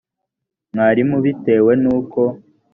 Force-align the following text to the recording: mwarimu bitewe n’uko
mwarimu 0.71 1.17
bitewe 1.25 1.71
n’uko 1.83 2.21